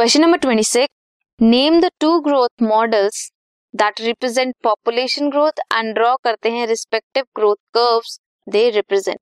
[0.00, 3.18] Question number twenty six name the two growth models
[3.74, 9.18] that represent population growth and draw करते हैं respective growth curves they represent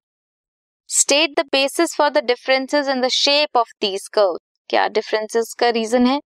[0.90, 4.38] state the basis for the differences in the shape of these curve
[4.70, 6.18] क्या differences का reason है?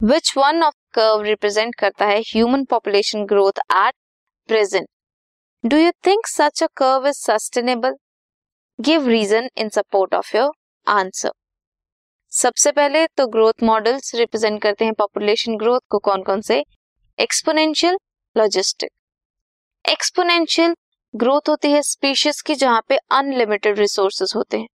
[0.00, 3.94] Which one of curve represent करता है human population growth at
[4.48, 4.88] present
[5.64, 7.96] do you think such a curve is sustainable
[8.78, 10.52] give reason in support of your
[10.86, 11.30] answer
[12.34, 16.62] सबसे पहले तो growth models represent करते हैं पॉपुलेशन ग्रोथ को कौन कौन से?
[17.18, 17.98] एक्सपोनेंशियल
[18.36, 18.90] लॉजिस्टिक
[19.84, 20.74] एक्सपोनेंशियल
[21.14, 24.66] ग्रोथ होती है स्पीशीज की जहाँ पे अनलिमिटेड रिसोर्सेज होते हैं।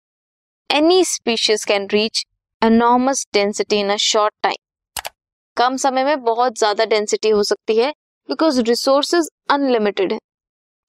[0.70, 2.24] Any species can reach
[2.62, 5.11] enormous density in a short time
[5.56, 7.91] कम समय में बहुत ज़्यादा डेंसिटी हो सकती है
[8.28, 10.19] बिकॉज़ रिसोर्सेज अनलिमिटेड है।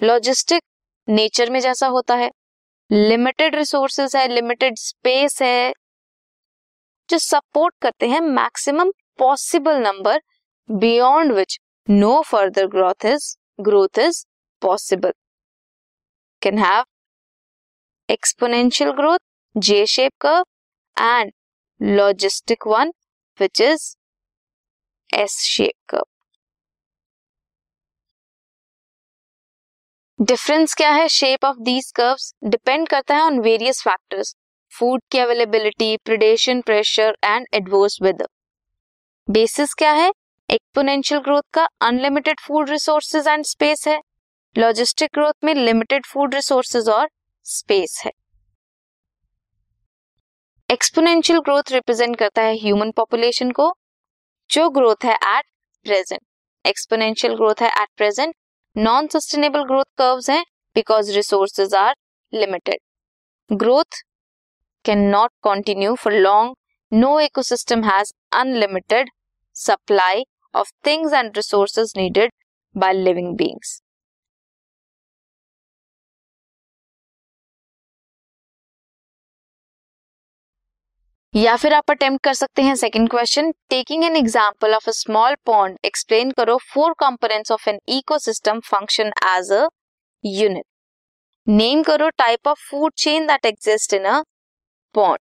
[0.01, 0.63] लॉजिस्टिक
[1.07, 2.31] नेचर में जैसा होता है।
[2.89, 5.73] लिमिटेड रिसोर्सेज है लिमिटेड स्पेस है
[7.11, 10.21] जो सपोर्ट करते हैं maximum possible number
[10.69, 14.23] beyond which no further growth is growth is
[14.61, 15.13] possible
[16.41, 16.83] can have
[18.09, 19.19] exponential growth
[19.55, 20.45] J shape curve,
[20.97, 21.31] and
[21.81, 22.91] logistic one
[23.39, 23.83] which is
[25.09, 26.05] S shape curve
[30.19, 34.35] difference क्या है shape of these curves depend करता है on various factors
[34.71, 38.27] food की availability predation pressure and adverse weather
[39.27, 40.11] basis क्या है?
[40.49, 43.99] Exponential growth का unlimited food resources and space है.
[44.55, 47.09] Logistic growth में लिमिटेड फ़ूड रिसोर्सेज और
[47.45, 48.11] स्पेस है.
[50.69, 53.73] एक्सपोनेंशियल ग्रोथ रिप्रेजेंट करता है ह्यूमन पॉपुलेशन को,
[54.49, 55.45] जो ग्रोथ है एट
[55.85, 56.21] प्रेजेंट
[56.65, 58.35] एक्सपोनेंशियल ग्रोथ है at present
[58.75, 60.43] non sustainable growth curves हैं
[60.75, 61.95] because resources are
[62.33, 62.79] limited
[63.49, 64.01] growth
[64.89, 66.55] not continue for long
[66.91, 69.09] no ecosystem has unlimited
[69.55, 72.31] supply of things and resources needed
[72.75, 73.81] by living beings
[81.33, 85.35] या फिर आप attempt कर सकते हैं second question taking an example of a small
[85.45, 89.67] pond explain करो four components of an ecosystem function as a
[90.23, 90.65] unit
[91.47, 94.21] name करो type of food chain that exist in a
[94.93, 95.19] pond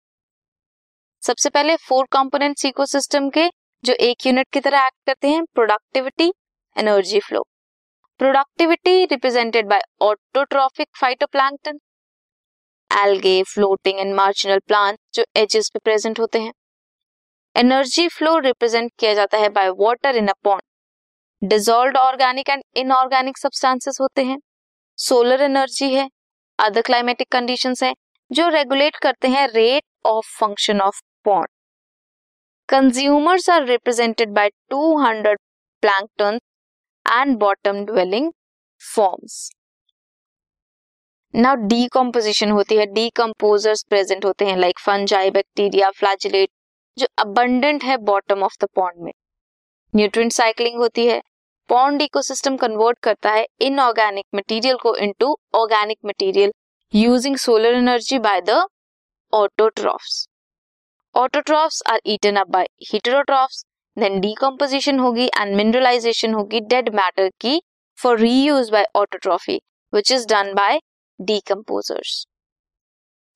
[1.23, 3.49] सबसे पहले फोर कंपोनेंट्स इकोसिस्टम के
[3.84, 6.33] जो एक unit की तरह act करते हैं productivity
[6.77, 7.43] energy flow
[8.21, 11.78] productivity represented by autotrophic phytoplankton
[12.91, 16.53] algae floating and marginal plant जो एजेस पे प्रेजेंट होते हैं.
[17.56, 23.39] एनर्जी फ्लो रिप्रेजेंट किया जाता है by water in a pond dissolve organic and inorganic
[23.39, 24.39] substances होते हैं.
[24.99, 26.09] सोलर एनर्जी है.
[26.59, 27.94] अदर क्लाइमेटिक कंडीशंस है.
[28.32, 31.48] जो रेगुलेट करते हैं rate of function of pond
[32.69, 35.34] consumers are represented by 200
[35.82, 36.38] plankton
[37.06, 38.31] and bottom dwelling
[38.82, 39.34] forms
[41.34, 46.50] now decomposition होती है decomposers present होते हैं लाइक फंजाई बैक्टीरिया फ्लैजिलेट
[46.97, 49.12] जो अबंडेंट है बॉटम ऑफ़ द पॉन्ड में.
[49.94, 51.20] न्यूट्रिएंट साइक्लिंग होती है
[51.70, 56.53] पॉन्ड इकोसिस्टम कन्वर्ट करता है इनऑर्गेनिक मटेरियल को into organic material
[56.93, 58.55] using solar energy by the
[59.33, 60.17] autotrophs
[61.15, 63.65] autotrophs are eaten up by heterotrophs
[63.97, 67.61] then decomposition होगी and mineralisation होगी dead matter की
[67.99, 69.59] for reuse by autotrophy
[69.93, 70.79] which is done by
[71.21, 72.25] decomposers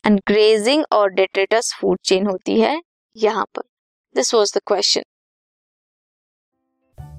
[0.05, 2.81] and grazing और detritus food chain होती है
[3.17, 3.63] यहाँ पर
[4.15, 5.03] this was the question